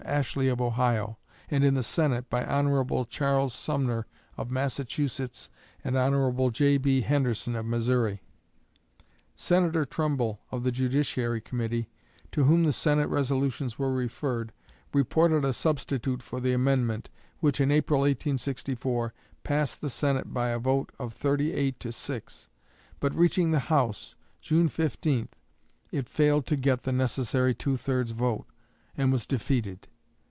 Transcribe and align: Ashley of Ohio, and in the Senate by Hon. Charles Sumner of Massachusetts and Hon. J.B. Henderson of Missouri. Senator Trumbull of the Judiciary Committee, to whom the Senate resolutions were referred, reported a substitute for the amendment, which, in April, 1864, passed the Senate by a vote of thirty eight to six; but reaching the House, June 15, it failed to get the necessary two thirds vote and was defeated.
Ashley 0.03 0.49
of 0.49 0.59
Ohio, 0.59 1.19
and 1.47 1.63
in 1.63 1.75
the 1.75 1.83
Senate 1.83 2.27
by 2.27 2.43
Hon. 2.43 3.05
Charles 3.05 3.53
Sumner 3.53 4.07
of 4.35 4.49
Massachusetts 4.49 5.47
and 5.83 5.95
Hon. 5.95 6.49
J.B. 6.51 7.01
Henderson 7.01 7.55
of 7.55 7.67
Missouri. 7.67 8.21
Senator 9.35 9.85
Trumbull 9.85 10.41
of 10.51 10.63
the 10.63 10.71
Judiciary 10.71 11.39
Committee, 11.39 11.87
to 12.31 12.43
whom 12.43 12.63
the 12.63 12.73
Senate 12.73 13.07
resolutions 13.09 13.77
were 13.77 13.93
referred, 13.93 14.51
reported 14.91 15.45
a 15.45 15.53
substitute 15.53 16.23
for 16.23 16.41
the 16.41 16.51
amendment, 16.51 17.09
which, 17.39 17.61
in 17.61 17.71
April, 17.71 18.01
1864, 18.01 19.13
passed 19.43 19.79
the 19.81 19.89
Senate 19.89 20.33
by 20.33 20.49
a 20.49 20.59
vote 20.59 20.91
of 20.99 21.13
thirty 21.13 21.53
eight 21.53 21.79
to 21.79 21.91
six; 21.91 22.49
but 22.99 23.15
reaching 23.15 23.51
the 23.51 23.59
House, 23.69 24.15
June 24.41 24.67
15, 24.67 25.29
it 25.91 26.09
failed 26.09 26.47
to 26.47 26.57
get 26.57 26.83
the 26.83 26.91
necessary 26.91 27.53
two 27.53 27.77
thirds 27.77 28.11
vote 28.11 28.45
and 28.97 29.11
was 29.11 29.25
defeated. 29.25 29.87